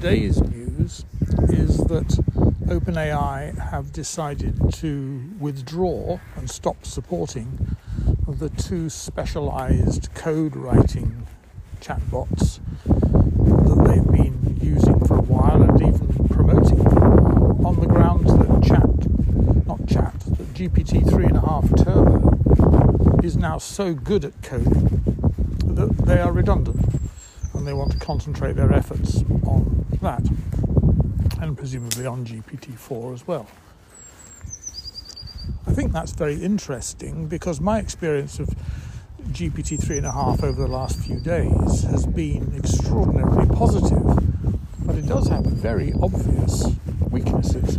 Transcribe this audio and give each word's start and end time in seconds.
today's 0.00 0.42
news 0.42 1.06
is 1.48 1.78
that 1.78 2.06
OpenAI 2.66 3.56
have 3.70 3.94
decided 3.94 4.70
to 4.74 5.24
withdraw 5.40 6.20
and 6.36 6.50
stop 6.50 6.84
supporting 6.84 7.74
the 8.28 8.50
two 8.50 8.90
specialized 8.90 10.12
code 10.12 10.54
writing 10.54 11.26
chatbots 11.80 12.60
that 12.84 13.84
they've 13.86 14.12
been 14.12 14.58
using 14.60 15.02
for 15.06 15.16
a 15.16 15.22
while 15.22 15.62
and 15.62 15.80
even 15.80 16.28
promoting 16.28 16.86
on 17.64 17.80
the 17.80 17.86
grounds 17.86 18.30
that 18.36 18.62
chat, 18.62 19.66
not 19.66 19.88
chat, 19.88 20.12
that 20.20 20.52
GPT 20.52 21.04
3.5 21.04 21.84
Turbo 21.84 23.20
is 23.26 23.38
now 23.38 23.56
so 23.56 23.94
good 23.94 24.26
at 24.26 24.42
coding 24.42 25.02
that 25.64 25.96
they 26.04 26.20
are 26.20 26.32
redundant 26.32 27.05
they 27.66 27.74
want 27.74 27.92
to 27.92 27.98
concentrate 27.98 28.54
their 28.54 28.72
efforts 28.72 29.22
on 29.46 29.86
that 30.00 30.24
and 31.40 31.56
presumably 31.56 32.06
on 32.06 32.24
GPT-4 32.24 33.12
as 33.12 33.26
well. 33.26 33.46
I 35.66 35.72
think 35.72 35.92
that's 35.92 36.12
very 36.12 36.42
interesting 36.42 37.26
because 37.26 37.60
my 37.60 37.78
experience 37.78 38.38
of 38.38 38.48
GPT 39.30 39.78
3.5 39.78 40.44
over 40.44 40.62
the 40.62 40.68
last 40.68 40.98
few 40.98 41.18
days 41.18 41.82
has 41.82 42.06
been 42.06 42.54
extraordinarily 42.56 43.46
positive, 43.54 44.04
but 44.86 44.94
it 44.94 45.06
does 45.06 45.28
have 45.28 45.44
very 45.44 45.92
obvious 46.00 46.68
weaknesses. 47.10 47.76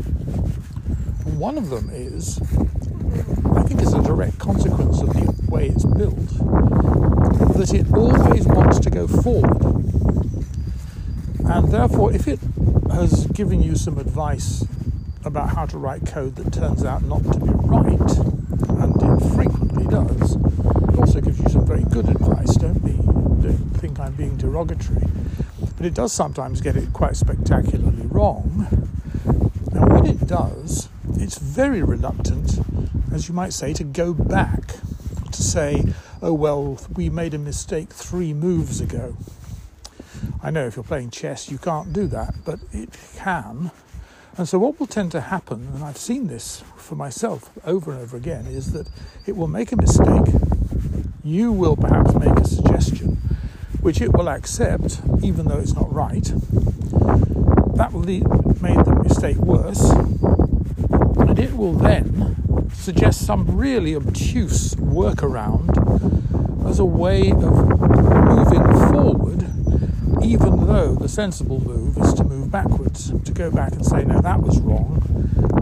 And 1.26 1.40
one 1.40 1.58
of 1.58 1.70
them 1.70 1.90
is, 1.92 2.40
I 3.56 3.64
think, 3.64 3.82
is 3.82 3.94
a 3.94 4.04
direct 4.04 4.38
consequence 4.38 5.02
of 5.02 5.14
the 5.14 5.34
way 5.50 5.68
it's 5.68 5.86
built, 5.86 6.28
that 7.56 7.74
it 7.74 7.92
always 7.94 8.46
wants 8.46 8.80
to 8.80 8.90
go 8.90 9.08
forward. 9.08 9.77
And 11.50 11.72
therefore, 11.72 12.14
if 12.14 12.28
it 12.28 12.40
has 12.92 13.28
given 13.28 13.62
you 13.62 13.76
some 13.76 13.98
advice 13.98 14.66
about 15.24 15.56
how 15.56 15.66
to 15.66 15.78
write 15.78 16.06
code 16.06 16.36
that 16.36 16.54
turns 16.54 16.84
out 16.84 17.04
not 17.04 17.24
to 17.24 17.40
be 17.40 17.50
right, 17.50 18.18
and 18.80 18.96
it 18.96 19.36
frequently 19.36 19.86
does, 19.88 20.36
it 20.36 21.00
also 21.00 21.22
gives 21.22 21.40
you 21.40 21.50
some 21.50 21.66
very 21.66 21.84
good 21.84 22.10
advice. 22.10 22.56
Don't 22.56 22.84
be 22.84 22.94
don't 23.42 23.70
think 23.78 24.00
I'm 24.00 24.14
being 24.14 24.38
derogatory, 24.38 25.08
but 25.78 25.86
it 25.86 25.94
does 25.94 26.12
sometimes 26.12 26.60
get 26.62 26.76
it 26.76 26.92
quite 26.94 27.16
spectacularly 27.16 28.06
wrong. 28.08 28.68
And 29.72 29.94
when 29.94 30.06
it 30.06 30.28
does, 30.28 30.90
it's 31.16 31.38
very 31.38 31.82
reluctant, 31.82 32.60
as 33.14 33.28
you 33.28 33.34
might 33.34 33.54
say, 33.54 33.74
to 33.74 33.84
go 33.84 34.14
back 34.14 34.76
to 35.32 35.44
say, 35.44 35.94
oh, 36.22 36.34
well, 36.34 36.80
we 36.96 37.10
made 37.10 37.34
a 37.34 37.38
mistake 37.38 37.90
three 37.90 38.34
moves 38.34 38.82
ago. 38.82 39.16
I 40.42 40.52
know 40.52 40.68
if 40.68 40.76
you're 40.76 40.84
playing 40.84 41.10
chess, 41.10 41.50
you 41.50 41.58
can't 41.58 41.92
do 41.92 42.08
that, 42.08 42.36
but 42.46 42.60
it 42.72 42.90
can. 43.16 43.72
And 44.38 44.48
so, 44.48 44.60
what 44.60 44.80
will 44.80 44.86
tend 44.88 45.12
to 45.14 45.22
happen, 45.22 45.68
and 45.74 45.84
I've 45.84 45.98
seen 45.98 46.28
this 46.28 46.64
for 46.76 46.96
myself 46.96 47.50
over 47.66 47.92
and 47.92 48.00
over 48.00 48.16
again, 48.16 48.46
is 48.46 48.72
that 48.74 48.88
it 49.26 49.36
will 49.36 49.48
make 49.48 49.72
a 49.72 49.76
mistake. 49.76 50.28
You 51.24 51.52
will 51.52 51.76
perhaps 51.76 52.14
make 52.14 52.38
a 52.38 52.48
suggestion, 52.48 53.18
which 53.82 54.00
it 54.00 54.14
will 54.14 54.30
accept, 54.30 55.02
even 55.24 55.48
though 55.48 55.58
it's 55.58 55.74
not 55.74 55.92
right. 55.92 56.24
That 57.76 57.90
will 57.94 58.04
make 58.04 58.86
the 58.86 59.02
mistake 59.04 59.38
worse, 59.38 59.90
and 59.90 61.40
it 61.40 61.54
will 61.58 61.74
then 61.74 62.70
suggest 62.74 63.26
some 63.26 63.58
really 63.58 63.96
obtuse 63.96 64.76
workaround 64.76 65.76
as 66.70 66.80
a 66.80 66.86
way 66.86 67.32
of 67.32 67.42
moving 67.42 68.64
forward, 68.92 69.46
even 70.28 70.68
though 70.68 70.94
the 70.94 71.08
sensible 71.08 71.64
move 71.64 71.98
is 71.98 72.14
to 72.14 72.24
move 72.26 72.52
backwards, 72.52 73.14
to 73.24 73.32
go 73.32 73.50
back 73.50 73.72
and 73.72 73.86
say, 73.86 74.04
no, 74.04 74.20
that 74.20 74.42
was 74.42 74.60
wrong. 74.60 75.02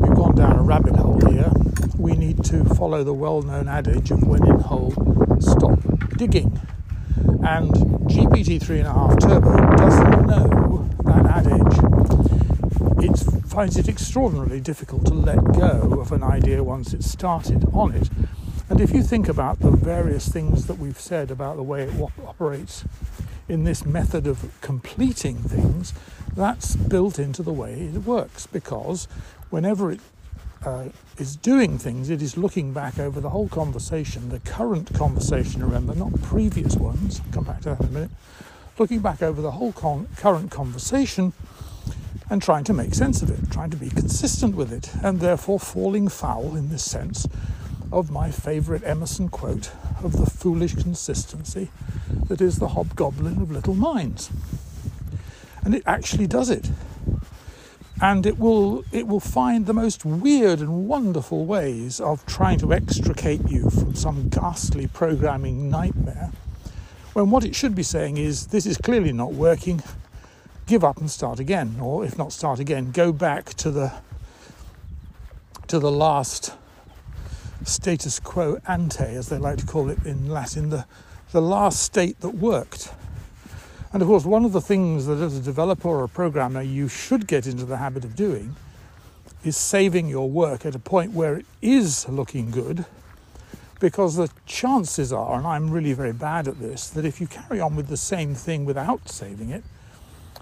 We've 0.01 0.15
gone 0.15 0.33
down 0.33 0.57
a 0.57 0.63
rabbit 0.63 0.95
hole 0.95 1.19
here. 1.29 1.51
We 1.99 2.13
need 2.13 2.43
to 2.45 2.65
follow 2.73 3.03
the 3.03 3.13
well 3.13 3.43
known 3.43 3.67
adage 3.67 4.09
of 4.09 4.23
when 4.23 4.43
in 4.47 4.59
hole, 4.59 4.91
stop 5.39 5.79
digging. 6.17 6.59
And 7.45 7.71
GPT 8.09 8.59
3.5 8.59 9.19
Turbo 9.19 9.55
doesn't 9.77 10.25
know 10.25 10.89
that 11.03 11.25
adage. 11.27 13.05
It 13.07 13.47
finds 13.47 13.77
it 13.77 13.87
extraordinarily 13.87 14.61
difficult 14.61 15.05
to 15.05 15.13
let 15.13 15.43
go 15.53 15.99
of 16.01 16.11
an 16.11 16.23
idea 16.23 16.63
once 16.63 16.91
it's 16.91 17.07
started 17.07 17.65
on 17.71 17.93
it. 17.93 18.09
And 18.67 18.81
if 18.81 18.91
you 18.91 19.03
think 19.03 19.29
about 19.29 19.59
the 19.59 19.69
various 19.69 20.27
things 20.27 20.65
that 20.65 20.79
we've 20.79 20.99
said 20.99 21.29
about 21.29 21.55
the 21.55 21.63
way 21.63 21.83
it 21.83 22.09
operates 22.25 22.83
in 23.47 23.63
this 23.63 23.85
method 23.85 24.27
of 24.27 24.59
completing 24.61 25.37
things, 25.37 25.93
that's 26.35 26.75
built 26.75 27.19
into 27.19 27.43
the 27.43 27.53
way 27.53 27.73
it 27.73 28.03
works 28.03 28.47
because 28.47 29.07
whenever 29.49 29.91
it 29.91 29.99
uh, 30.65 30.89
is 31.17 31.35
doing 31.35 31.77
things, 31.77 32.09
it 32.09 32.21
is 32.21 32.37
looking 32.37 32.73
back 32.73 32.97
over 32.99 33.21
the 33.21 33.29
whole 33.29 33.47
conversation, 33.47 34.29
the 34.29 34.39
current 34.39 34.93
conversation, 34.93 35.63
remember, 35.63 35.93
not 35.93 36.19
previous 36.23 36.75
ones, 36.75 37.21
I'll 37.25 37.33
come 37.33 37.43
back 37.43 37.61
to 37.61 37.69
that 37.69 37.79
in 37.81 37.85
a 37.85 37.91
minute, 37.91 38.11
looking 38.77 38.99
back 38.99 39.21
over 39.21 39.41
the 39.41 39.51
whole 39.51 39.71
con- 39.71 40.07
current 40.17 40.51
conversation 40.51 41.33
and 42.29 42.41
trying 42.41 42.63
to 42.63 42.73
make 42.73 42.95
sense 42.95 43.21
of 43.21 43.29
it, 43.29 43.51
trying 43.51 43.69
to 43.69 43.77
be 43.77 43.89
consistent 43.89 44.55
with 44.55 44.73
it, 44.73 44.91
and 45.03 45.19
therefore 45.19 45.59
falling 45.59 46.07
foul 46.07 46.55
in 46.55 46.69
this 46.69 46.83
sense 46.83 47.27
of 47.91 48.11
my 48.11 48.31
favourite 48.31 48.83
Emerson 48.83 49.29
quote 49.29 49.71
of 50.03 50.17
the 50.17 50.29
foolish 50.29 50.73
consistency 50.75 51.69
that 52.27 52.41
is 52.41 52.57
the 52.57 52.69
hobgoblin 52.69 53.41
of 53.41 53.51
little 53.51 53.75
minds. 53.75 54.29
And 55.63 55.73
it 55.73 55.83
actually 55.85 56.27
does 56.27 56.49
it. 56.49 56.69
And 58.01 58.25
it 58.25 58.37
will, 58.37 58.83
it 58.91 59.07
will 59.07 59.19
find 59.21 59.65
the 59.65 59.73
most 59.73 60.03
weird 60.03 60.59
and 60.59 60.87
wonderful 60.87 61.45
ways 61.45 61.99
of 61.99 62.25
trying 62.25 62.59
to 62.59 62.73
extricate 62.73 63.49
you 63.49 63.69
from 63.69 63.95
some 63.95 64.29
ghastly 64.29 64.87
programming 64.87 65.69
nightmare. 65.69 66.31
When 67.13 67.29
what 67.29 67.45
it 67.45 67.55
should 67.55 67.73
be 67.73 67.83
saying 67.83 68.17
is, 68.17 68.47
this 68.47 68.65
is 68.65 68.77
clearly 68.77 69.13
not 69.13 69.33
working, 69.33 69.81
give 70.67 70.83
up 70.83 70.97
and 70.97 71.09
start 71.09 71.39
again. 71.39 71.77
Or 71.81 72.03
if 72.03 72.17
not 72.17 72.33
start 72.33 72.59
again, 72.59 72.91
go 72.91 73.13
back 73.13 73.53
to 73.55 73.71
the, 73.71 73.93
to 75.67 75.79
the 75.79 75.91
last 75.91 76.51
status 77.65 78.19
quo 78.19 78.59
ante, 78.67 79.03
as 79.03 79.29
they 79.29 79.37
like 79.37 79.57
to 79.57 79.65
call 79.65 79.89
it 79.89 79.97
in 80.05 80.29
Latin, 80.29 80.69
the, 80.69 80.85
the 81.31 81.41
last 81.41 81.81
state 81.81 82.19
that 82.21 82.29
worked. 82.29 82.93
And 83.91 84.01
of 84.01 84.07
course, 84.07 84.25
one 84.25 84.45
of 84.45 84.51
the 84.51 84.61
things 84.61 85.05
that 85.07 85.17
as 85.17 85.37
a 85.37 85.41
developer 85.41 85.87
or 85.87 86.03
a 86.03 86.09
programmer 86.09 86.61
you 86.61 86.87
should 86.87 87.27
get 87.27 87.47
into 87.47 87.65
the 87.65 87.77
habit 87.77 88.03
of 88.03 88.15
doing 88.15 88.55
is 89.43 89.57
saving 89.57 90.07
your 90.07 90.29
work 90.29 90.65
at 90.65 90.75
a 90.75 90.79
point 90.79 91.13
where 91.13 91.37
it 91.37 91.45
is 91.61 92.07
looking 92.07 92.51
good. 92.51 92.85
Because 93.79 94.15
the 94.15 94.29
chances 94.45 95.11
are, 95.11 95.37
and 95.37 95.45
I'm 95.45 95.69
really 95.69 95.93
very 95.93 96.13
bad 96.13 96.47
at 96.47 96.59
this, 96.59 96.89
that 96.89 97.05
if 97.05 97.19
you 97.19 97.27
carry 97.27 97.59
on 97.59 97.75
with 97.75 97.87
the 97.87 97.97
same 97.97 98.33
thing 98.33 98.65
without 98.65 99.09
saving 99.09 99.49
it, 99.49 99.63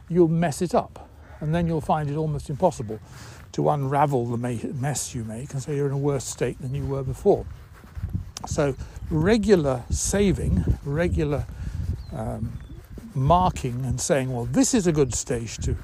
you'll 0.07 0.27
mess 0.27 0.61
it 0.61 0.75
up. 0.75 1.09
And 1.39 1.53
then 1.53 1.67
you'll 1.67 1.81
find 1.81 2.09
it 2.09 2.15
almost 2.15 2.49
impossible 2.49 2.99
to 3.53 3.69
unravel 3.69 4.25
the 4.25 4.37
mess 4.73 5.15
you 5.15 5.23
make 5.23 5.53
and 5.53 5.61
so 5.61 5.71
you're 5.71 5.87
in 5.87 5.93
a 5.93 5.97
worse 5.97 6.25
state 6.25 6.59
than 6.61 6.75
you 6.75 6.85
were 6.85 7.03
before. 7.03 7.45
So, 8.45 8.75
regular 9.09 9.83
saving, 9.89 10.77
regular 10.83 11.45
um, 12.11 12.59
marking, 13.15 13.85
and 13.85 14.01
saying, 14.01 14.33
well, 14.33 14.45
this 14.45 14.73
is 14.73 14.85
a 14.85 14.91
good 14.91 15.13
stage 15.13 15.57
to, 15.59 15.77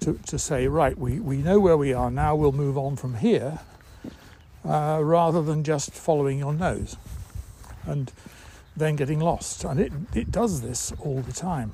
to, 0.00 0.18
to 0.26 0.38
say, 0.38 0.66
right, 0.66 0.96
we, 0.98 1.20
we 1.20 1.38
know 1.38 1.58
where 1.58 1.76
we 1.76 1.94
are 1.94 2.10
now, 2.10 2.34
we'll 2.36 2.52
move 2.52 2.76
on 2.76 2.96
from 2.96 3.14
here, 3.14 3.60
uh, 4.64 5.00
rather 5.02 5.42
than 5.42 5.64
just 5.64 5.92
following 5.92 6.38
your 6.38 6.52
nose 6.52 6.96
and 7.86 8.12
then 8.76 8.96
getting 8.96 9.20
lost. 9.20 9.64
And 9.64 9.80
it, 9.80 9.92
it 10.14 10.30
does 10.30 10.60
this 10.60 10.92
all 11.00 11.20
the 11.20 11.32
time. 11.32 11.72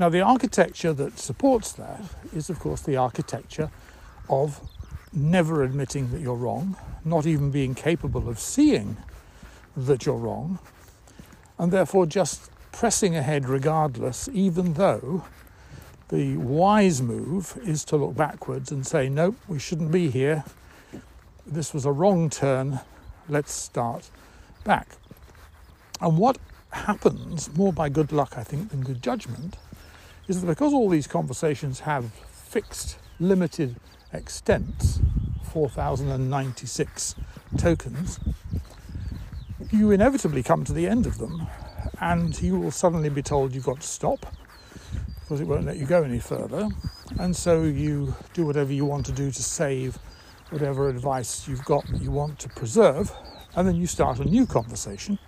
Now, 0.00 0.08
the 0.08 0.22
architecture 0.22 0.94
that 0.94 1.18
supports 1.18 1.72
that 1.72 2.00
is, 2.34 2.48
of 2.48 2.58
course, 2.58 2.80
the 2.80 2.96
architecture 2.96 3.70
of 4.30 4.66
never 5.12 5.62
admitting 5.62 6.10
that 6.12 6.22
you're 6.22 6.36
wrong, 6.36 6.78
not 7.04 7.26
even 7.26 7.50
being 7.50 7.74
capable 7.74 8.26
of 8.26 8.38
seeing 8.38 8.96
that 9.76 10.06
you're 10.06 10.16
wrong, 10.16 10.58
and 11.58 11.70
therefore 11.70 12.06
just 12.06 12.50
pressing 12.72 13.14
ahead 13.14 13.46
regardless, 13.46 14.26
even 14.32 14.72
though 14.72 15.24
the 16.08 16.38
wise 16.38 17.02
move 17.02 17.58
is 17.62 17.84
to 17.84 17.98
look 17.98 18.16
backwards 18.16 18.72
and 18.72 18.86
say, 18.86 19.10
nope, 19.10 19.36
we 19.48 19.58
shouldn't 19.58 19.92
be 19.92 20.08
here. 20.10 20.44
This 21.46 21.74
was 21.74 21.84
a 21.84 21.92
wrong 21.92 22.30
turn. 22.30 22.80
Let's 23.28 23.52
start 23.52 24.08
back. 24.64 24.96
And 26.00 26.16
what 26.16 26.38
happens, 26.70 27.54
more 27.54 27.74
by 27.74 27.90
good 27.90 28.12
luck, 28.12 28.38
I 28.38 28.44
think, 28.44 28.70
than 28.70 28.80
good 28.80 29.02
judgment, 29.02 29.58
is 30.30 30.40
that 30.40 30.46
because 30.46 30.72
all 30.72 30.88
these 30.88 31.08
conversations 31.08 31.80
have 31.80 32.04
fixed, 32.12 32.98
limited 33.18 33.74
extents, 34.12 35.00
4,096 35.52 37.16
tokens, 37.58 38.20
you 39.72 39.90
inevitably 39.90 40.44
come 40.44 40.62
to 40.62 40.72
the 40.72 40.86
end 40.86 41.04
of 41.04 41.18
them 41.18 41.48
and 42.00 42.40
you 42.40 42.56
will 42.56 42.70
suddenly 42.70 43.08
be 43.08 43.22
told 43.22 43.52
you've 43.52 43.64
got 43.64 43.80
to 43.80 43.88
stop. 43.88 44.24
because 45.22 45.40
it 45.40 45.48
won't 45.48 45.66
let 45.66 45.78
you 45.78 45.86
go 45.86 46.04
any 46.04 46.20
further. 46.20 46.68
And 47.18 47.34
so 47.34 47.64
you 47.64 48.14
do 48.32 48.46
whatever 48.46 48.72
you 48.72 48.84
want 48.84 49.06
to 49.06 49.12
do 49.12 49.32
to 49.32 49.42
save 49.42 49.98
whatever 50.50 50.88
advice 50.88 51.48
you've 51.48 51.64
got 51.64 51.84
that 51.88 52.00
you 52.00 52.12
want 52.12 52.38
to 52.38 52.48
preserve, 52.50 53.10
and 53.56 53.66
then 53.66 53.74
you 53.74 53.88
start 53.88 54.20
a 54.20 54.24
new 54.24 54.46
conversation. 54.46 55.18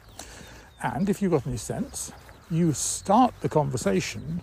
And 0.80 1.10
if 1.10 1.20
you've 1.20 1.32
got 1.32 1.44
any 1.44 1.56
sense, 1.56 2.12
you 2.52 2.72
start 2.72 3.34
the 3.40 3.48
conversation 3.48 4.42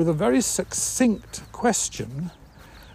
with 0.00 0.08
a 0.08 0.14
very 0.14 0.40
succinct 0.40 1.42
question 1.52 2.30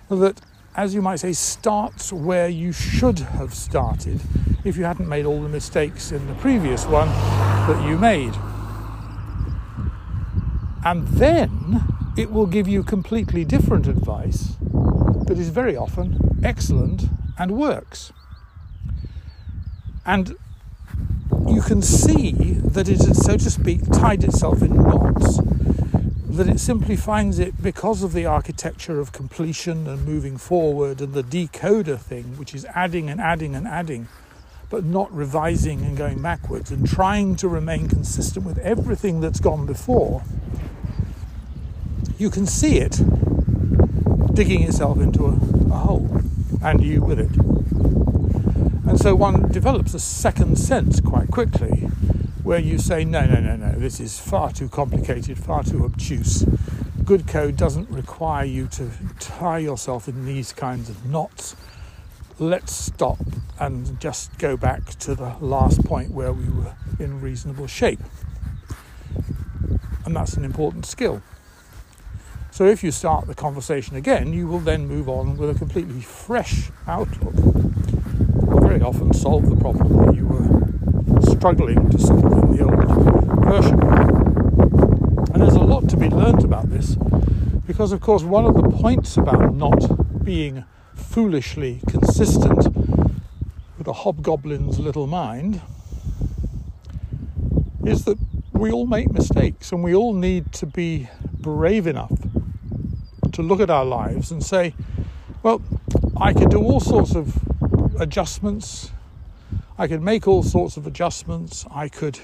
that, 0.09 0.41
as 0.75 0.95
you 0.95 1.03
might 1.03 1.17
say, 1.17 1.31
starts 1.31 2.11
where 2.11 2.49
you 2.49 2.71
should 2.71 3.19
have 3.19 3.53
started 3.53 4.19
if 4.63 4.75
you 4.75 4.85
hadn't 4.85 5.07
made 5.07 5.23
all 5.23 5.39
the 5.39 5.47
mistakes 5.47 6.11
in 6.11 6.25
the 6.25 6.33
previous 6.33 6.83
one 6.87 7.07
that 7.67 7.87
you 7.87 7.95
made. 7.95 8.33
And 10.83 11.07
then 11.09 11.83
it 12.17 12.31
will 12.31 12.47
give 12.47 12.67
you 12.67 12.81
completely 12.81 13.45
different 13.45 13.85
advice 13.85 14.55
that 15.27 15.37
is 15.37 15.49
very 15.49 15.77
often 15.77 16.39
excellent 16.43 17.03
and 17.37 17.51
works. 17.51 18.11
And 20.07 20.35
you 21.47 21.61
can 21.61 21.83
see 21.83 22.31
that 22.31 22.89
it 22.89 22.97
has, 23.05 23.23
so 23.23 23.37
to 23.37 23.51
speak, 23.51 23.91
tied 23.91 24.23
itself 24.23 24.63
in 24.63 24.73
knots, 24.73 25.39
that 26.35 26.47
it 26.47 26.59
simply 26.59 26.95
finds 26.95 27.39
it 27.39 27.61
because 27.61 28.03
of 28.03 28.13
the 28.13 28.25
architecture 28.25 28.99
of 28.99 29.11
completion 29.11 29.87
and 29.87 30.05
moving 30.05 30.37
forward 30.37 31.01
and 31.01 31.13
the 31.13 31.23
decoder 31.23 31.99
thing, 31.99 32.37
which 32.37 32.53
is 32.53 32.65
adding 32.73 33.09
and 33.09 33.19
adding 33.21 33.55
and 33.55 33.67
adding, 33.67 34.07
but 34.69 34.83
not 34.83 35.11
revising 35.13 35.81
and 35.81 35.97
going 35.97 36.21
backwards 36.21 36.71
and 36.71 36.87
trying 36.87 37.35
to 37.35 37.47
remain 37.47 37.87
consistent 37.87 38.45
with 38.45 38.57
everything 38.59 39.21
that's 39.21 39.39
gone 39.39 39.65
before. 39.65 40.23
You 42.17 42.29
can 42.29 42.45
see 42.45 42.77
it 42.77 43.01
digging 44.33 44.63
itself 44.63 44.99
into 44.99 45.25
a, 45.25 45.33
a 45.73 45.77
hole, 45.77 46.21
and 46.61 46.83
you 46.83 47.01
with 47.01 47.19
it. 47.19 47.35
And 48.87 48.99
so 48.99 49.15
one 49.15 49.51
develops 49.51 49.93
a 49.93 49.99
second 49.99 50.57
sense 50.57 50.99
quite 50.99 51.31
quickly 51.31 51.89
where 52.45 52.59
you 52.59 52.77
say, 52.77 53.03
no, 53.03 53.25
no, 53.25 53.39
no, 53.39 53.55
no, 53.55 53.71
this 53.71 53.99
is 53.99 54.19
far 54.19 54.51
too 54.51 54.69
complicated, 54.69 55.35
far 55.35 55.63
too 55.63 55.83
obtuse. 55.83 56.45
Good 57.03 57.27
code 57.27 57.57
doesn't 57.57 57.89
require 57.89 58.45
you 58.45 58.67
to 58.67 58.91
tie 59.19 59.57
yourself 59.57 60.07
in 60.07 60.25
these 60.25 60.53
kinds 60.53 60.87
of 60.87 61.07
knots. 61.07 61.55
Let's 62.37 62.71
stop 62.71 63.17
and 63.59 63.99
just 63.99 64.37
go 64.37 64.57
back 64.57 64.85
to 64.99 65.15
the 65.15 65.35
last 65.41 65.83
point 65.85 66.11
where 66.11 66.31
we 66.31 66.47
were 66.47 66.75
in 66.99 67.19
reasonable 67.19 67.65
shape. 67.65 67.99
And 70.05 70.15
that's 70.15 70.35
an 70.35 70.45
important 70.45 70.85
skill. 70.85 71.23
So 72.51 72.65
if 72.65 72.83
you 72.83 72.91
start 72.91 73.25
the 73.25 73.33
conversation 73.33 73.95
again, 73.95 74.33
you 74.33 74.47
will 74.47 74.59
then 74.59 74.87
move 74.87 75.09
on 75.09 75.35
with 75.35 75.49
a 75.49 75.57
completely 75.57 76.01
fresh 76.01 76.69
outlook. 76.85 77.33
Will 77.33 78.59
very 78.59 78.83
often 78.83 79.13
solve 79.13 79.49
the 79.49 79.55
problem 79.55 80.05
that 80.05 80.15
you 80.15 80.27
were 80.27 80.44
struggling 81.45 81.87
to 81.91 81.97
in 81.97 82.57
the 82.57 82.63
old 82.63 83.45
version. 83.45 83.79
And 85.31 85.43
there's 85.43 85.53
a 85.53 85.59
lot 85.59 85.87
to 85.89 85.95
be 85.95 86.09
learnt 86.09 86.43
about 86.43 86.71
this 86.71 86.95
because, 87.67 87.91
of 87.91 88.01
course, 88.01 88.23
one 88.23 88.45
of 88.45 88.55
the 88.55 88.63
points 88.63 89.15
about 89.15 89.53
not 89.53 90.25
being 90.25 90.65
foolishly 90.95 91.81
consistent 91.87 92.75
with 93.77 93.87
a 93.87 93.93
hobgoblin's 93.93 94.79
little 94.79 95.05
mind 95.05 95.61
is 97.85 98.05
that 98.05 98.17
we 98.53 98.71
all 98.71 98.87
make 98.87 99.11
mistakes 99.11 99.71
and 99.71 99.83
we 99.83 99.93
all 99.93 100.15
need 100.15 100.51
to 100.53 100.65
be 100.65 101.07
brave 101.41 101.85
enough 101.85 102.17
to 103.33 103.43
look 103.43 103.59
at 103.59 103.69
our 103.69 103.85
lives 103.85 104.31
and 104.31 104.43
say, 104.43 104.73
well, 105.43 105.61
I 106.19 106.33
could 106.33 106.49
do 106.49 106.57
all 106.57 106.79
sorts 106.79 107.13
of 107.13 107.37
adjustments. 107.99 108.89
I 109.77 109.87
could 109.87 110.01
make 110.01 110.25
all 110.25 110.41
sorts 110.41 110.77
of 110.77 110.87
adjustments. 110.87 111.65
I 111.69 111.89
could 111.89 112.19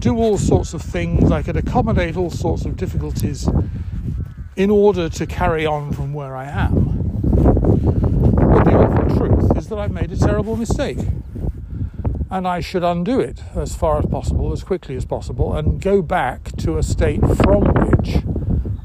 do 0.00 0.16
all 0.18 0.36
sorts 0.36 0.74
of 0.74 0.82
things. 0.82 1.30
I 1.30 1.42
could 1.42 1.56
accommodate 1.56 2.14
all 2.14 2.28
sorts 2.28 2.66
of 2.66 2.76
difficulties 2.76 3.48
in 4.54 4.68
order 4.68 5.08
to 5.08 5.26
carry 5.26 5.64
on 5.64 5.92
from 5.92 6.12
where 6.12 6.36
I 6.36 6.44
am. 6.44 6.84
But 7.22 8.64
the 8.64 8.74
awful 8.76 9.16
truth 9.16 9.56
is 9.56 9.68
that 9.68 9.78
I've 9.78 9.92
made 9.92 10.12
a 10.12 10.16
terrible 10.16 10.56
mistake. 10.56 10.98
And 12.30 12.46
I 12.46 12.60
should 12.60 12.84
undo 12.84 13.18
it 13.18 13.40
as 13.54 13.74
far 13.74 13.98
as 13.98 14.04
possible, 14.06 14.52
as 14.52 14.62
quickly 14.62 14.94
as 14.94 15.06
possible, 15.06 15.56
and 15.56 15.80
go 15.80 16.02
back 16.02 16.54
to 16.58 16.76
a 16.76 16.82
state 16.82 17.20
from 17.20 17.64
which 17.64 18.24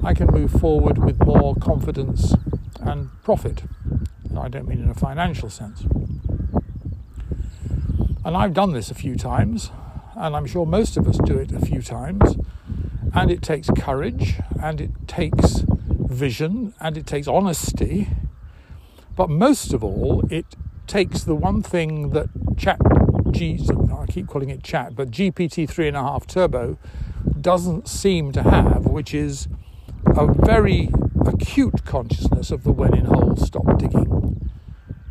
I 0.03 0.13
can 0.13 0.27
move 0.27 0.51
forward 0.51 0.99
with 0.99 1.19
more 1.25 1.53
confidence 1.55 2.33
and 2.79 3.09
profit. 3.23 3.63
I 4.37 4.47
don't 4.47 4.69
mean 4.69 4.81
in 4.81 4.89
a 4.89 4.93
financial 4.93 5.49
sense. 5.49 5.83
And 8.25 8.35
I've 8.35 8.53
done 8.53 8.73
this 8.73 8.91
a 8.91 8.95
few 8.95 9.15
times, 9.15 9.71
and 10.15 10.35
I'm 10.35 10.45
sure 10.45 10.65
most 10.65 10.97
of 10.97 11.07
us 11.07 11.17
do 11.25 11.37
it 11.37 11.51
a 11.51 11.59
few 11.59 11.81
times. 11.81 12.37
And 13.13 13.31
it 13.31 13.41
takes 13.41 13.69
courage, 13.69 14.35
and 14.61 14.81
it 14.81 14.91
takes 15.07 15.63
vision, 15.65 16.73
and 16.79 16.97
it 16.97 17.07
takes 17.07 17.27
honesty. 17.27 18.09
But 19.15 19.29
most 19.29 19.73
of 19.73 19.83
all, 19.83 20.23
it 20.29 20.45
takes 20.85 21.23
the 21.23 21.35
one 21.35 21.61
thing 21.61 22.09
that 22.09 22.27
Chat 22.57 22.79
G, 23.31 23.59
I 23.95 24.05
keep 24.05 24.27
calling 24.27 24.49
it 24.49 24.63
Chat, 24.63 24.95
but 24.95 25.11
GPT 25.11 25.69
3.5 25.69 26.27
Turbo 26.27 26.77
doesn't 27.39 27.87
seem 27.87 28.31
to 28.33 28.43
have, 28.43 28.85
which 28.85 29.13
is 29.13 29.47
a 30.05 30.25
very 30.27 30.89
acute 31.25 31.85
consciousness 31.85 32.51
of 32.51 32.63
the 32.63 32.71
when 32.71 32.95
in 32.95 33.05
hole 33.05 33.35
stop 33.35 33.77
digging 33.77 34.49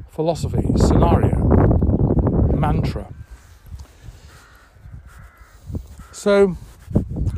philosophy, 0.09 0.67
scenario, 0.77 1.78
mantra. 2.59 3.13
So 6.13 6.57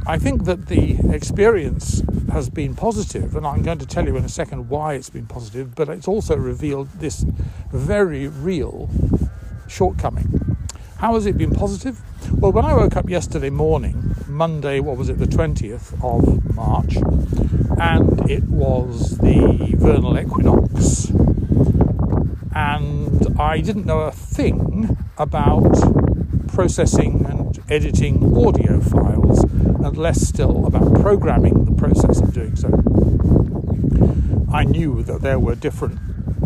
I 0.07 0.19
think 0.19 0.45
that 0.45 0.67
the 0.69 0.99
experience 1.15 2.03
has 2.33 2.49
been 2.49 2.75
positive, 2.75 3.37
and 3.37 3.47
I'm 3.47 3.63
going 3.63 3.79
to 3.79 3.87
tell 3.87 4.07
you 4.07 4.17
in 4.17 4.25
a 4.25 4.29
second 4.29 4.69
why 4.69 4.95
it's 4.95 5.11
been 5.11 5.27
positive, 5.27 5.75
but 5.75 5.89
it's 5.89 6.09
also 6.09 6.37
revealed 6.37 6.89
this 6.99 7.25
very 7.73 8.27
real 8.29 8.89
shortcoming. 9.69 10.57
How 10.97 11.15
has 11.15 11.27
it 11.27 11.37
been 11.37 11.51
positive? 11.51 12.01
Well, 12.33 12.53
when 12.53 12.65
I 12.65 12.75
woke 12.75 12.97
up 12.97 13.11
yesterday 13.11 13.51
morning, 13.51 14.15
Monday, 14.29 14.81
what 14.81 14.97
was 14.97 15.09
it, 15.09 15.19
the 15.19 15.27
20th 15.27 15.93
of 16.03 16.55
March, 16.55 16.97
and 17.79 18.31
it 18.31 18.45
was 18.45 19.19
the 19.19 19.75
vernal 19.77 20.19
equinox, 20.19 21.11
and 22.55 23.39
I 23.41 23.61
didn't 23.61 23.87
know 23.87 24.01
a 24.01 24.13
thing 24.13 24.97
about 25.21 25.71
processing 26.49 27.27
and 27.27 27.59
editing 27.69 28.35
audio 28.35 28.81
files, 28.81 29.45
and 29.45 29.97
less 29.99 30.27
still 30.27 30.65
about 30.65 30.95
programming 30.95 31.67
the 31.67 31.73
process 31.73 32.21
of 32.23 32.33
doing 32.33 32.57
so. 32.57 32.69
I 34.51 34.65
knew 34.65 35.03
that 35.03 35.21
there 35.21 35.39
were 35.39 35.55
different 35.55 35.99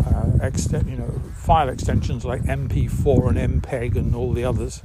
uh, 0.05 0.51
you 0.85 0.97
know, 0.97 1.21
file 1.35 1.69
extensions 1.69 2.25
like 2.25 2.43
MP4 2.43 3.35
and 3.35 3.61
MPEG 3.61 3.95
and 3.95 4.13
all 4.13 4.33
the 4.33 4.43
others, 4.43 4.83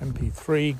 MP3. 0.00 0.76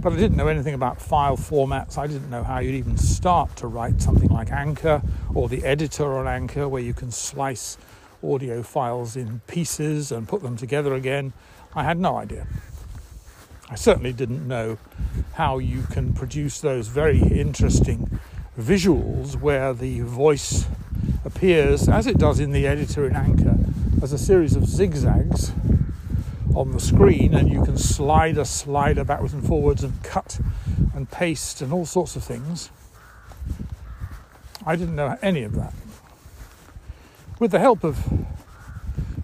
But 0.00 0.14
I 0.14 0.16
didn't 0.16 0.38
know 0.38 0.48
anything 0.48 0.74
about 0.74 1.00
file 1.02 1.36
formats. 1.36 1.98
I 1.98 2.06
didn't 2.06 2.30
know 2.30 2.42
how 2.42 2.60
you'd 2.60 2.74
even 2.74 2.96
start 2.96 3.54
to 3.56 3.66
write 3.66 4.00
something 4.00 4.30
like 4.30 4.50
Anchor 4.50 5.02
or 5.34 5.50
the 5.50 5.62
editor 5.62 6.16
on 6.16 6.26
Anchor, 6.26 6.66
where 6.68 6.82
you 6.82 6.94
can 6.94 7.10
slice 7.10 7.76
audio 8.22 8.62
files 8.62 9.16
in 9.16 9.40
pieces 9.46 10.12
and 10.12 10.28
put 10.28 10.42
them 10.42 10.56
together 10.56 10.94
again. 10.94 11.32
I 11.74 11.84
had 11.84 11.98
no 11.98 12.16
idea. 12.16 12.46
I 13.68 13.74
certainly 13.74 14.12
didn't 14.12 14.46
know 14.46 14.78
how 15.34 15.58
you 15.58 15.82
can 15.82 16.12
produce 16.12 16.60
those 16.60 16.88
very 16.88 17.20
interesting 17.20 18.20
visuals 18.58 19.40
where 19.40 19.74
the 19.74 20.00
voice 20.00 20.66
appears, 21.24 21.88
as 21.88 22.06
it 22.06 22.18
does 22.18 22.40
in 22.40 22.52
the 22.52 22.66
editor 22.66 23.06
in 23.06 23.16
Anchor, 23.16 23.56
as 24.02 24.12
a 24.12 24.18
series 24.18 24.54
of 24.56 24.66
zigzags 24.66 25.52
on 26.54 26.72
the 26.72 26.80
screen, 26.80 27.34
and 27.34 27.50
you 27.50 27.62
can 27.64 27.76
slide 27.76 28.38
a 28.38 28.44
slider 28.44 29.04
backwards 29.04 29.34
and 29.34 29.46
forwards 29.46 29.82
and 29.82 30.02
cut 30.02 30.40
and 30.94 31.10
paste 31.10 31.60
and 31.60 31.72
all 31.72 31.84
sorts 31.84 32.16
of 32.16 32.24
things. 32.24 32.70
I 34.64 34.76
didn't 34.76 34.96
know 34.96 35.18
any 35.22 35.42
of 35.42 35.54
that. 35.56 35.74
With 37.38 37.50
the 37.50 37.58
help 37.58 37.84
of 37.84 37.96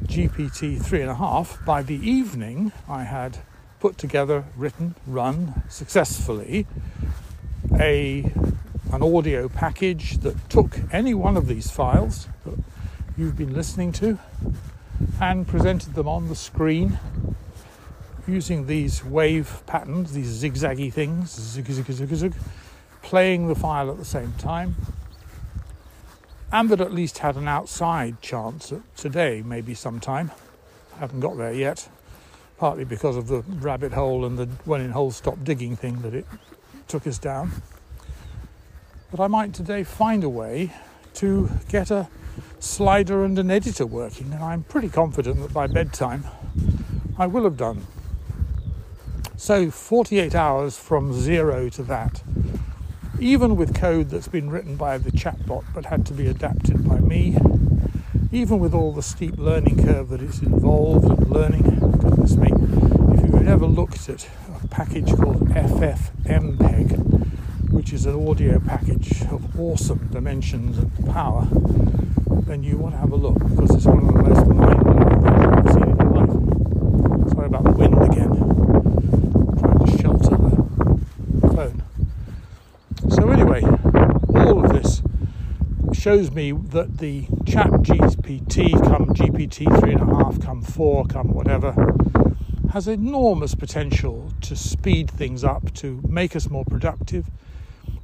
GPT 0.05 0.79
3.5, 0.79 1.65
by 1.65 1.83
the 1.83 1.95
evening 1.95 2.71
I 2.87 3.05
had 3.05 3.39
put 3.81 3.97
together, 3.97 4.45
written, 4.55 4.97
run 5.07 5.63
successfully 5.71 6.67
a 7.73 8.31
an 8.93 9.03
audio 9.03 9.49
package 9.49 10.19
that 10.19 10.51
took 10.51 10.79
any 10.93 11.15
one 11.15 11.39
of 11.39 11.47
these 11.47 11.71
files 11.71 12.29
that 12.45 12.59
you've 13.17 13.39
been 13.39 13.55
listening 13.55 13.93
to 13.93 14.19
and 15.19 15.49
presented 15.49 15.95
them 15.95 16.07
on 16.07 16.29
the 16.29 16.37
screen 16.37 16.99
using 18.29 18.67
these 18.67 19.03
wave 19.03 19.63
patterns, 19.65 20.13
these 20.13 20.43
zigzaggy 20.43 20.93
things, 20.93 21.31
zig, 21.31 21.65
zig, 21.65 21.91
zig, 21.91 22.15
zig, 22.15 22.35
playing 23.01 23.49
the 23.49 23.55
file 23.55 23.91
at 23.91 23.97
the 23.97 24.05
same 24.05 24.35
time, 24.35 24.77
and 26.53 26.69
that 26.69 26.81
at 26.81 26.93
least 26.93 27.19
had 27.19 27.37
an 27.37 27.49
outside 27.49 28.21
chance 28.21 28.73
today, 28.97 29.43
maybe 29.45 29.73
sometime. 29.73 30.31
I 30.95 30.99
haven't 30.99 31.21
got 31.21 31.39
there 31.39 31.53
yet, 31.53 31.89
partly 32.59 32.85
because 32.85 33.17
of 33.17 33.27
the 33.27 33.41
rabbit 33.41 33.93
hole 33.93 34.27
and 34.27 34.39
the 34.39 34.47
when 34.67 34.83
in 34.83 34.91
hole 34.91 35.11
stop 35.11 35.43
digging 35.43 35.77
thing 35.77 36.03
that 36.03 36.15
it 36.15 36.27
took 36.89 37.07
us 37.07 37.17
down. 37.17 37.51
But 39.11 39.19
I 39.19 39.27
might 39.27 39.55
today 39.55 39.83
find 39.83 40.23
a 40.23 40.29
way 40.29 40.73
to 41.15 41.51
get 41.69 41.91
a 41.91 42.09
slider 42.61 43.25
and 43.25 43.39
an 43.39 43.51
editor 43.51 43.87
working, 43.87 44.33
and 44.33 44.45
I'm 44.45 44.63
pretty 44.63 44.91
confident 44.91 45.41
that 45.41 45.55
by 45.55 45.67
bedtime 45.67 46.25
I 47.19 47.27
will 47.27 47.45
have 47.45 47.57
done. 47.57 47.87
So 49.37 49.71
48 49.71 50.35
hours 50.35 50.79
from 50.79 51.13
zero 51.15 51.69
to 51.71 51.83
that 51.85 52.23
even 53.23 53.55
with 53.55 53.73
code 53.73 54.11
that's 54.11 54.27
been 54.27 54.51
written 54.51 54.75
by 54.75 54.99
the 54.99 55.13
chatbot 55.13 55.65
but 55.73 55.87
had 55.87 56.05
to 56.05 56.13
be 56.13 56.27
adapted 56.27 56.87
by 56.89 56.99
me, 56.99 57.37
even 58.33 58.59
with 58.59 58.75
all 58.75 58.93
the 58.93 59.03
steep 59.03 59.39
learning 59.39 59.85
curve 59.85 60.09
that 60.09 60.21
is 60.21 60.43
involved 60.43 61.05
in 61.05 61.31
learning, 61.31 61.63
goodness 62.01 62.37
me, 62.37 62.51
if 63.15 63.23
you've 63.23 63.47
ever 63.47 63.65
looked 63.65 64.09
at 64.09 64.29
a 64.61 64.67
package 64.67 65.15
called 65.15 65.49
FFmpeg, 65.51 66.99
which 67.71 67.93
is 67.93 68.07
an 68.07 68.29
audio 68.29 68.59
package 68.59 69.23
of 69.31 69.61
awesome 69.61 70.09
dimensions 70.11 70.79
and 70.79 71.07
power, 71.07 71.47
then 72.47 72.65
you 72.65 72.77
want 72.77 72.95
to 72.95 72.99
have 72.99 73.13
a 73.13 73.17
look 73.17 73.39
because 73.39 73.71
it's 73.77 73.87
one 73.87 74.01
of 74.01 74.07
the 74.07 74.15
most 74.15 74.47
mind-blowing 74.49 74.99
things 75.23 75.31
you've 75.31 75.53
ever 75.53 75.73
seen 75.73 75.83
in 75.85 75.97
your 75.97 76.11
life. 76.11 77.33
Sorry 77.33 77.47
about 77.47 77.65
the 77.65 77.71
wind 77.71 77.95
again. 78.03 78.33
trying 79.61 79.79
to 79.79 80.03
shelter 80.03 80.37
the 81.41 81.55
phone. 81.55 81.83
So, 83.11 83.31
anyway, 83.31 83.63
all 83.63 84.65
of 84.65 84.73
this 84.73 85.03
shows 86.03 86.33
me 86.33 86.51
that 86.51 86.99
the 86.99 87.25
chat 87.47 87.69
GPT, 87.69 88.73
come 88.73 89.07
GPT 89.15 89.67
3.5, 89.67 90.45
come 90.45 90.61
4, 90.61 91.07
come 91.07 91.33
whatever, 91.33 91.95
has 92.73 92.89
enormous 92.89 93.55
potential 93.55 94.33
to 94.41 94.57
speed 94.57 95.09
things 95.09 95.45
up, 95.45 95.73
to 95.75 96.01
make 96.09 96.35
us 96.35 96.51
more 96.51 96.65
productive, 96.65 97.27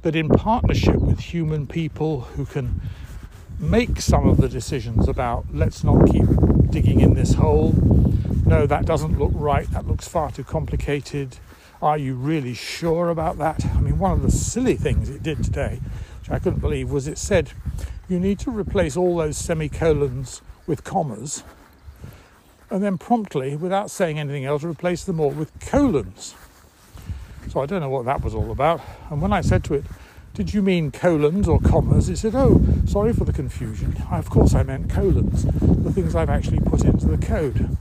but 0.01 0.15
in 0.15 0.29
partnership 0.29 0.95
with 0.95 1.19
human 1.19 1.67
people 1.67 2.21
who 2.21 2.45
can 2.45 2.79
make 3.59 3.99
some 3.99 4.29
of 4.29 4.37
the 4.37 4.47
decisions 4.47 5.09
about 5.09 5.43
let's 5.53 5.83
not 5.83 6.09
keep 6.09 6.23
digging 6.69 7.01
in 7.01 7.15
this 7.15 7.33
hole. 7.33 7.73
No, 8.45 8.65
that 8.65 8.85
doesn't 8.85 9.19
look 9.19 9.31
right, 9.33 9.69
that 9.71 9.85
looks 9.85 10.07
far 10.07 10.31
too 10.31 10.45
complicated 10.45 11.37
are 11.81 11.97
you 11.97 12.13
really 12.13 12.53
sure 12.53 13.09
about 13.09 13.37
that? 13.37 13.65
I 13.65 13.79
mean, 13.79 13.99
one 13.99 14.11
of 14.11 14.21
the 14.21 14.31
silly 14.31 14.75
things 14.75 15.09
it 15.09 15.23
did 15.23 15.43
today, 15.43 15.79
which 16.29 16.35
I 16.35 16.43
couldn't 16.43 16.59
believe, 16.59 16.91
was 16.91 17.07
it 17.07 17.17
said 17.17 17.51
you 18.07 18.19
need 18.19 18.39
to 18.39 18.51
replace 18.51 18.95
all 18.95 19.17
those 19.17 19.37
semicolons 19.37 20.41
with 20.67 20.83
commas 20.83 21.43
and 22.69 22.83
then 22.83 22.97
promptly, 22.99 23.55
without 23.55 23.89
saying 23.89 24.19
anything 24.19 24.45
else, 24.45 24.63
replace 24.63 25.03
them 25.03 25.19
all 25.19 25.31
with 25.31 25.51
colons. 25.59 26.35
So 27.49 27.61
I 27.61 27.65
don't 27.65 27.81
know 27.81 27.89
what 27.89 28.05
that 28.05 28.23
was 28.23 28.35
all 28.35 28.51
about. 28.51 28.79
And 29.09 29.21
when 29.23 29.33
I 29.33 29.41
said 29.41 29.63
to 29.65 29.73
it, 29.73 29.85
did 30.35 30.53
you 30.53 30.61
mean 30.61 30.91
colons 30.91 31.47
or 31.47 31.59
commas? 31.59 32.09
It 32.09 32.17
said, 32.17 32.35
oh, 32.35 32.61
sorry 32.85 33.11
for 33.11 33.25
the 33.25 33.33
confusion. 33.33 33.95
Of 34.11 34.29
course 34.29 34.53
I 34.53 34.61
meant 34.61 34.87
colons, 34.87 35.45
the 35.45 35.91
things 35.91 36.15
I've 36.15 36.29
actually 36.29 36.59
put 36.59 36.85
into 36.85 37.07
the 37.07 37.17
code. 37.25 37.75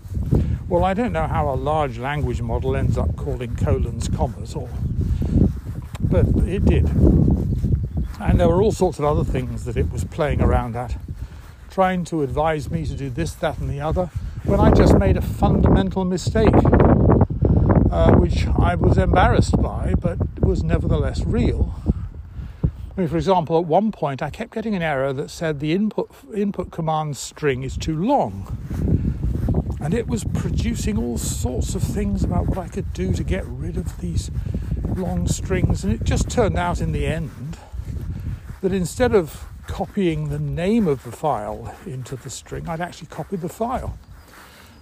Well, 0.68 0.84
I 0.84 0.94
don't 0.94 1.12
know 1.12 1.26
how 1.26 1.50
a 1.50 1.54
large 1.54 1.98
language 1.98 2.40
model 2.40 2.74
ends 2.74 2.96
up 2.96 3.14
calling 3.16 3.56
colons 3.56 4.08
commas, 4.08 4.54
or 4.54 4.70
but 6.00 6.26
it 6.46 6.64
did. 6.64 6.88
And 8.20 8.40
there 8.40 8.48
were 8.48 8.60
all 8.60 8.72
sorts 8.72 8.98
of 8.98 9.04
other 9.04 9.24
things 9.24 9.64
that 9.64 9.76
it 9.76 9.90
was 9.92 10.04
playing 10.04 10.40
around 10.40 10.76
at, 10.76 10.96
trying 11.70 12.04
to 12.06 12.22
advise 12.22 12.70
me 12.70 12.84
to 12.86 12.94
do 12.94 13.10
this, 13.10 13.34
that, 13.34 13.58
and 13.58 13.70
the 13.70 13.80
other, 13.80 14.06
when 14.44 14.60
I 14.60 14.70
just 14.70 14.98
made 14.98 15.16
a 15.16 15.22
fundamental 15.22 16.04
mistake, 16.04 16.54
uh, 17.90 18.12
which 18.16 18.46
I 18.46 18.74
was 18.74 18.98
embarrassed 18.98 19.60
by, 19.60 19.94
but 20.00 20.18
was 20.40 20.62
nevertheless 20.62 21.24
real. 21.24 21.74
I 22.64 23.00
mean, 23.02 23.08
for 23.08 23.16
example, 23.16 23.58
at 23.58 23.64
one 23.64 23.92
point 23.92 24.22
I 24.22 24.30
kept 24.30 24.52
getting 24.52 24.74
an 24.74 24.82
error 24.82 25.12
that 25.12 25.30
said 25.30 25.60
the 25.60 25.72
input 25.72 26.10
input 26.34 26.72
command 26.72 27.16
string 27.16 27.62
is 27.62 27.76
too 27.76 27.96
long 27.96 28.58
and 29.80 29.94
it 29.94 30.08
was 30.08 30.24
producing 30.24 30.98
all 30.98 31.18
sorts 31.18 31.74
of 31.74 31.82
things 31.82 32.24
about 32.24 32.48
what 32.48 32.58
I 32.58 32.68
could 32.68 32.92
do 32.92 33.12
to 33.14 33.22
get 33.22 33.44
rid 33.46 33.76
of 33.76 34.00
these 34.00 34.30
long 34.96 35.28
strings. 35.28 35.84
And 35.84 35.92
it 35.92 36.02
just 36.04 36.28
turned 36.28 36.58
out 36.58 36.80
in 36.80 36.92
the 36.92 37.06
end 37.06 37.47
that 38.60 38.72
instead 38.72 39.14
of 39.14 39.44
copying 39.66 40.30
the 40.30 40.38
name 40.38 40.88
of 40.88 41.04
the 41.04 41.12
file 41.12 41.74
into 41.86 42.16
the 42.16 42.30
string, 42.30 42.68
I'd 42.68 42.80
actually 42.80 43.08
copied 43.08 43.40
the 43.40 43.48
file. 43.48 43.98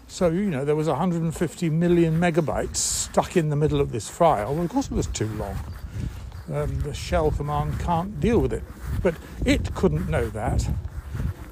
So, 0.08 0.28
you 0.28 0.50
know, 0.50 0.64
there 0.64 0.76
was 0.76 0.86
150 0.86 1.70
million 1.70 2.20
megabytes 2.20 2.76
stuck 2.76 3.36
in 3.36 3.50
the 3.50 3.56
middle 3.56 3.80
of 3.80 3.90
this 3.90 4.08
file. 4.08 4.54
Well, 4.54 4.64
of 4.64 4.70
course, 4.70 4.86
it 4.86 4.92
was 4.92 5.08
too 5.08 5.28
long. 5.34 5.58
Um, 6.52 6.80
the 6.80 6.94
shell 6.94 7.32
command 7.32 7.80
can't 7.80 8.20
deal 8.20 8.38
with 8.38 8.52
it. 8.52 8.62
But 9.02 9.16
it 9.44 9.74
couldn't 9.74 10.08
know 10.08 10.28
that. 10.30 10.68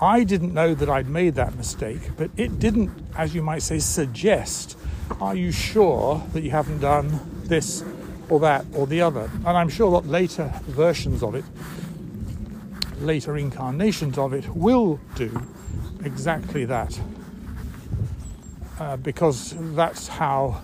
I 0.01 0.23
didn't 0.23 0.55
know 0.55 0.75
that 0.75 0.89
I'd 0.89 1.09
made 1.09 1.35
that 1.35 1.57
mistake, 1.57 2.01
but 2.17 2.31
it 2.37 2.59
didn't, 2.59 2.91
as 3.17 3.35
you 3.35 3.43
might 3.43 3.63
say, 3.63 3.79
suggest, 3.79 4.77
are 5.21 5.35
you 5.35 5.51
sure 5.51 6.23
that 6.33 6.43
you 6.43 6.51
haven't 6.51 6.81
done 6.81 7.21
this 7.45 7.85
or 8.29 8.41
that 8.41 8.65
or 8.75 8.87
the 8.87 9.01
other? 9.01 9.31
And 9.47 9.49
I'm 9.49 9.69
sure 9.69 10.01
that 10.01 10.09
later 10.09 10.53
versions 10.67 11.23
of 11.23 11.35
it, 11.35 11.45
later 13.01 13.37
incarnations 13.37 14.19
of 14.19 14.33
it, 14.33 14.49
will 14.49 15.01
do 15.15 15.43
exactly 16.05 16.65
that. 16.65 17.01
Uh, 18.79 18.97
because 18.97 19.55
that's 19.75 20.09
how 20.09 20.61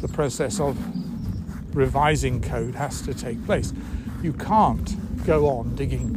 the 0.00 0.08
process 0.08 0.60
of 0.60 0.76
revising 1.74 2.40
code 2.40 2.74
has 2.74 3.02
to 3.02 3.14
take 3.14 3.44
place. 3.46 3.72
You 4.22 4.32
can't 4.32 5.24
go 5.26 5.48
on 5.48 5.74
digging 5.74 6.14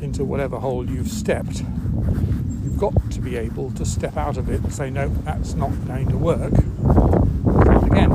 into 0.00 0.24
whatever 0.24 0.58
hole 0.58 0.88
you've 0.88 1.08
stepped. 1.08 1.60
You've 1.60 2.78
got 2.78 3.10
to 3.10 3.20
be 3.20 3.36
able 3.36 3.72
to 3.72 3.84
step 3.84 4.16
out 4.16 4.36
of 4.36 4.48
it 4.48 4.60
and 4.62 4.72
say, 4.72 4.90
no, 4.90 5.08
that's 5.08 5.54
not 5.54 5.70
going 5.86 6.08
to 6.08 6.16
work. 6.16 6.52
Again. 7.84 8.10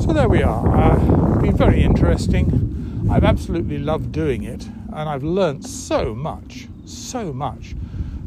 So 0.00 0.12
there 0.12 0.28
we 0.28 0.42
are. 0.42 0.76
Uh, 0.76 1.40
been 1.40 1.56
very 1.56 1.82
interesting. 1.82 2.69
I've 3.10 3.24
absolutely 3.24 3.78
loved 3.80 4.12
doing 4.12 4.44
it, 4.44 4.64
and 4.92 5.08
I've 5.08 5.24
learnt 5.24 5.66
so 5.66 6.14
much, 6.14 6.68
so 6.84 7.32
much, 7.32 7.74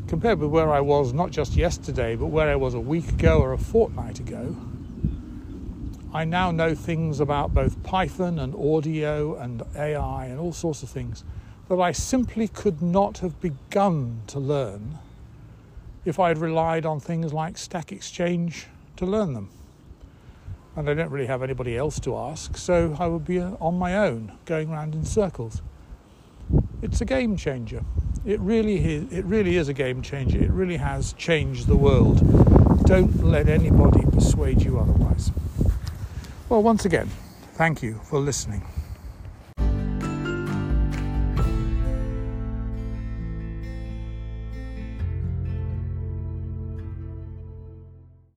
compared 0.10 0.40
with 0.40 0.50
where 0.50 0.70
I 0.72 0.82
was 0.82 1.14
not 1.14 1.32
just 1.32 1.56
yesterday, 1.56 2.18
but 2.18 2.26
where 2.26 2.50
I 2.50 2.58
was 2.58 2.74
a 2.74 2.82
week 2.82 3.08
ago 3.08 3.40
or 3.40 3.54
a 3.54 3.58
fortnight 3.58 4.20
ago. 4.20 4.58
I 6.14 6.26
now 6.26 6.52
know 6.52 6.76
things 6.76 7.22
about 7.22 7.54
both 7.54 7.82
Python 7.84 8.38
and 8.40 8.54
audio 8.56 9.36
and 9.38 9.64
AI 9.74 10.26
and 10.26 10.38
all 10.38 10.52
sorts 10.52 10.84
of 10.84 10.90
things 10.90 11.24
that 11.70 11.80
I 11.80 11.94
simply 11.94 12.50
could 12.50 12.82
not 12.82 13.20
have 13.20 13.40
begun 13.40 14.24
to 14.28 14.40
learn 14.40 15.00
if 16.04 16.20
I 16.20 16.28
had 16.28 16.40
relied 16.40 16.86
on 16.86 17.00
things 17.00 17.32
like 17.32 17.58
Stack 17.58 17.94
Exchange 17.94 18.68
to 18.98 19.06
learn 19.06 19.34
them. 19.34 19.50
And 20.76 20.90
I 20.90 20.94
don't 20.96 21.12
really 21.12 21.28
have 21.28 21.44
anybody 21.44 21.78
else 21.78 22.00
to 22.02 22.18
ask, 22.18 22.58
so 22.58 22.96
I 23.00 23.08
would 23.08 23.26
be 23.26 23.40
uh, 23.40 23.52
on 23.62 23.78
my 23.78 23.96
own, 23.96 24.32
going 24.46 24.72
around 24.72 24.96
in 24.96 25.06
circles. 25.06 25.62
It's 26.82 27.00
a 27.00 27.06
game 27.06 27.38
changer. 27.38 27.84
It 28.26 28.40
really 28.40 28.84
is, 28.84 29.14
it 29.14 29.26
really 29.26 29.58
is 29.58 29.68
a 29.68 29.74
game 29.74 30.02
changer. 30.02 30.42
It 30.42 30.52
really 30.52 30.78
has 30.78 31.14
changed 31.14 31.68
the 31.68 31.78
world. 31.78 32.18
Don't 32.86 33.24
let 33.24 33.48
anybody 33.48 34.04
persuade 34.12 34.64
you 34.64 34.80
otherwise. 34.80 35.32
Well, 36.50 36.64
once 36.64 36.86
again, 36.86 37.10
thank 37.54 37.84
you 37.84 38.00
for 38.04 38.20
listening. 38.20 38.64